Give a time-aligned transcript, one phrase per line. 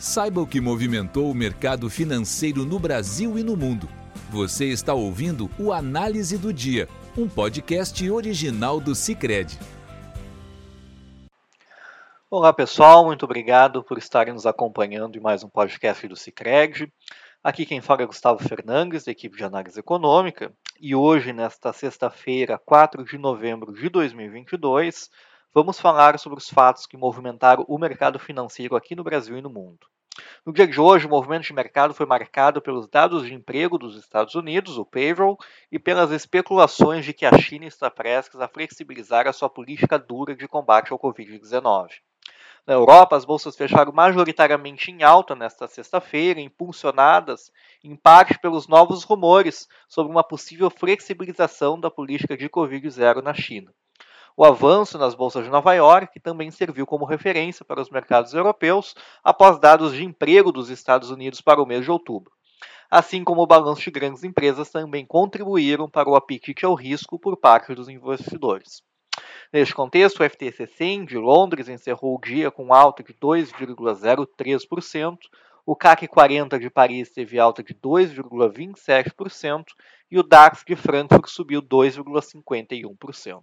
[0.00, 3.86] Saiba o que movimentou o mercado financeiro no Brasil e no mundo.
[4.30, 6.88] Você está ouvindo o Análise do Dia,
[7.18, 9.58] um podcast original do Cicred.
[12.30, 16.90] Olá pessoal, muito obrigado por estarem nos acompanhando em mais um podcast do Cicred.
[17.44, 22.56] Aqui quem fala é Gustavo Fernandes, da equipe de análise econômica, e hoje, nesta sexta-feira,
[22.56, 25.10] 4 de novembro de 2022,
[25.52, 29.50] vamos falar sobre os fatos que movimentaram o mercado financeiro aqui no Brasil e no
[29.50, 29.86] mundo.
[30.44, 33.96] No dia de hoje, o movimento de mercado foi marcado pelos dados de emprego dos
[33.96, 35.38] Estados Unidos, o payroll,
[35.70, 40.34] e pelas especulações de que a China está prestes a flexibilizar a sua política dura
[40.34, 41.90] de combate ao Covid-19.
[42.66, 47.50] Na Europa, as bolsas fecharam majoritariamente em alta nesta sexta-feira, impulsionadas
[47.82, 53.72] em parte pelos novos rumores sobre uma possível flexibilização da política de Covid-0 na China.
[54.36, 58.94] O avanço nas bolsas de Nova York também serviu como referência para os mercados europeus
[59.22, 62.32] após dados de emprego dos Estados Unidos para o mês de outubro.
[62.90, 67.36] Assim como o balanço de grandes empresas também contribuíram para o apetite ao risco por
[67.36, 68.82] parte dos investidores.
[69.52, 75.18] Neste contexto, o FTSE de Londres encerrou o dia com alta de 2,03%,
[75.66, 79.64] o CAC 40 de Paris teve alta de 2,27%
[80.10, 83.42] e o DAX de Frankfurt subiu 2,51%.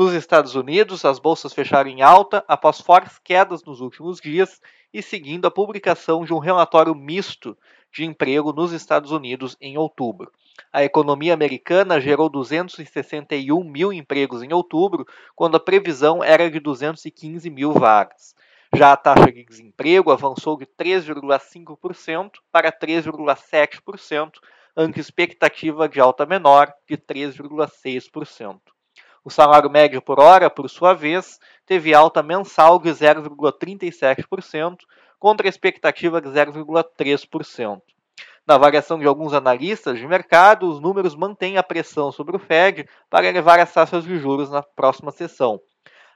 [0.00, 4.58] Nos Estados Unidos, as bolsas fecharam em alta após fortes quedas nos últimos dias
[4.94, 7.54] e seguindo a publicação de um relatório misto
[7.92, 10.32] de emprego nos Estados Unidos em outubro.
[10.72, 15.06] A economia americana gerou 261 mil empregos em outubro,
[15.36, 18.34] quando a previsão era de 215 mil vagas.
[18.74, 24.30] Já a taxa de desemprego avançou de 3,5% para 3,7%,
[24.74, 28.60] ante expectativa de alta menor de 3,6%.
[29.22, 34.78] O salário médio por hora, por sua vez, teve alta mensal de 0,37%,
[35.18, 37.82] contra a expectativa de 0,3%.
[38.46, 42.88] Na avaliação de alguns analistas de mercado, os números mantêm a pressão sobre o Fed
[43.10, 45.60] para elevar as taxas de juros na próxima sessão.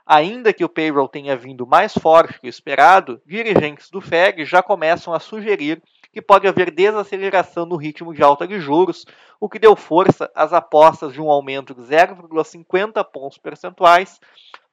[0.06, 4.62] Ainda que o payroll tenha vindo mais forte que o esperado, dirigentes do Fed já
[4.62, 5.82] começam a sugerir
[6.14, 9.04] que pode haver desaceleração no ritmo de alta de juros,
[9.40, 14.20] o que deu força às apostas de um aumento de 0,50 pontos percentuais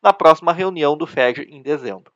[0.03, 2.13] na próxima reunião do Fed em dezembro.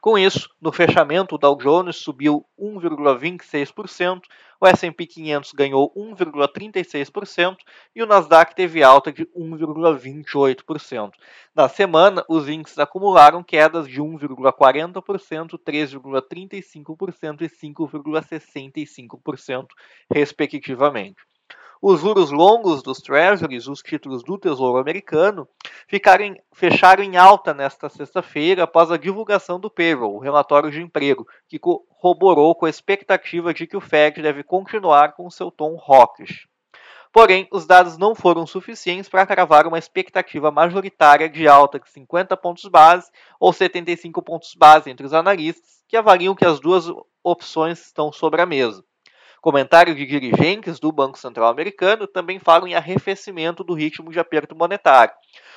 [0.00, 4.22] Com isso, no fechamento, o Dow Jones subiu 1,26%,
[4.60, 7.56] o S&P 500 ganhou 1,36%
[7.94, 11.12] e o Nasdaq teve alta de 1,28%.
[11.54, 19.66] Na semana, os índices acumularam quedas de 1,40%, 3,35% e 5,65%,
[20.12, 21.22] respectivamente.
[21.80, 25.48] Os juros longos dos Treasuries, os títulos do Tesouro Americano,
[25.88, 31.26] ficaram, fecharam em alta nesta sexta-feira após a divulgação do payroll, o relatório de emprego,
[31.48, 36.46] que corroborou com a expectativa de que o Fed deve continuar com seu tom hawkish.
[37.10, 42.36] Porém, os dados não foram suficientes para cravar uma expectativa majoritária de alta de 50
[42.36, 43.10] pontos base
[43.40, 46.84] ou 75 pontos base entre os analistas, que avaliam que as duas
[47.24, 48.84] opções estão sobre a mesa.
[49.40, 54.56] Comentários de dirigentes do Banco Central americano também falam em arrefecimento do ritmo de aperto
[54.56, 55.12] monetário.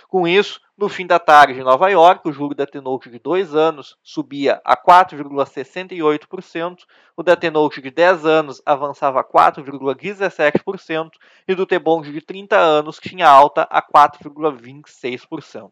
[0.08, 3.56] Com isso, no fim da tarde em Nova York, o juro da T-Note de 2
[3.56, 6.80] anos subia a 4,68%,
[7.16, 11.10] o da T-Note de 10 anos avançava a 4,17%
[11.48, 15.72] e do T-Bond de 30 anos tinha alta a 4,26%.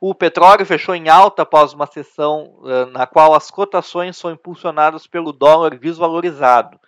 [0.00, 5.08] O petróleo fechou em alta após uma sessão uh, na qual as cotações são impulsionadas
[5.08, 6.78] pelo dólar desvalorizado,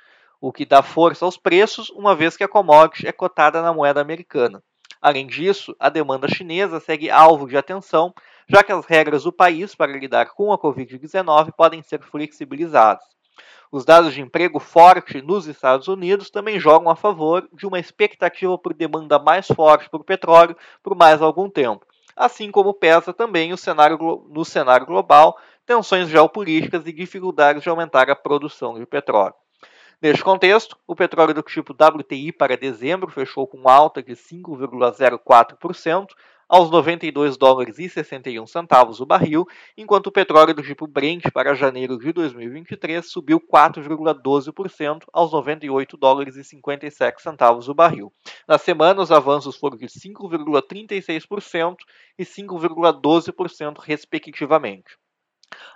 [0.40, 4.00] o que dá força aos preços, uma vez que a commodity é cotada na moeda
[4.00, 4.62] americana.
[5.02, 8.14] Além disso, a demanda chinesa segue alvo de atenção,
[8.48, 13.02] já que as regras do país para lidar com a Covid-19 podem ser flexibilizadas.
[13.72, 18.56] Os dados de emprego forte nos Estados Unidos também jogam a favor de uma expectativa
[18.56, 21.89] por demanda mais forte por petróleo por mais algum tempo
[22.20, 23.98] assim como pesa também o cenário,
[24.28, 29.32] no cenário global tensões geopolíticas e dificuldades de aumentar a produção de petróleo.
[30.02, 36.08] Neste contexto, o petróleo do tipo WTI para dezembro fechou com alta de 5,04%
[36.50, 41.54] aos 92 dólares e 61 centavos o barril, enquanto o petróleo do tipo Brent para
[41.54, 48.12] janeiro de 2023 subiu 4,12% aos 98 dólares e 57 centavos o barril.
[48.48, 51.76] Na semana, os avanços foram de 5,36%
[52.18, 54.98] e 5,12% respectivamente.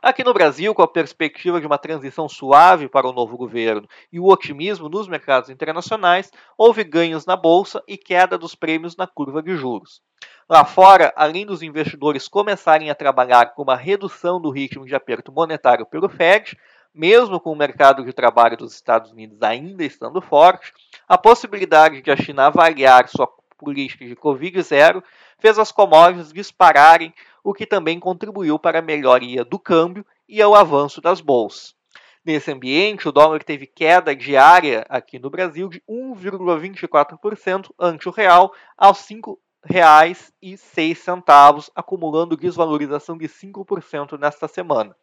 [0.02, 4.20] Aqui no Brasil, com a perspectiva de uma transição suave para o novo governo e
[4.20, 9.42] o otimismo nos mercados internacionais, houve ganhos na bolsa e queda dos prêmios na curva
[9.42, 10.00] de juros.
[10.49, 15.32] Lá fora, além dos investidores começarem a trabalhar com uma redução do ritmo de aperto
[15.32, 16.58] monetário pelo Fed,
[16.94, 20.70] mesmo com o mercado de trabalho dos Estados Unidos ainda estando forte,
[21.08, 23.26] a possibilidade de a China avaliar sua
[23.56, 25.02] política de Covid-0
[25.38, 30.55] fez as commodities dispararem, o que também contribuiu para a melhoria do câmbio e ao
[30.55, 31.75] avanço das bolsas.
[32.25, 38.52] Nesse ambiente, o dólar teve queda diária aqui no Brasil de 1,24% ante o real
[38.76, 39.20] aos R$
[39.70, 44.94] 5,06, acumulando desvalorização de 5% nesta semana.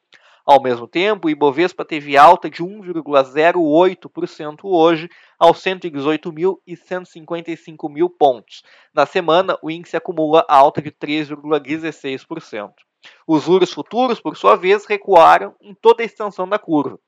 [0.46, 8.64] Ao mesmo tempo, o Ibovespa teve alta de 1,08% hoje, aos 118.155 mil pontos.
[8.94, 12.72] Na semana, o índice acumula alta de 3,16%.
[13.28, 17.00] Os juros futuros, por sua vez, recuaram em toda a extensão da curva.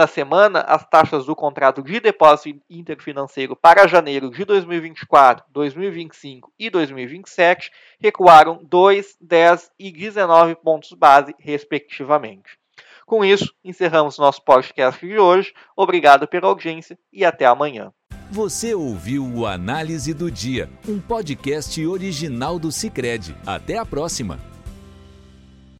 [0.00, 6.70] Na semana, as taxas do contrato de depósito interfinanceiro para janeiro de 2024, 2025 e
[6.70, 7.70] 2027
[8.00, 12.58] recuaram 2, 10 e 19 pontos base, respectivamente.
[13.04, 15.52] Com isso, encerramos nosso podcast de hoje.
[15.76, 17.92] Obrigado pela audiência e até amanhã.
[18.30, 23.36] Você ouviu o Análise do Dia, um podcast original do Cicred.
[23.44, 24.49] Até a próxima!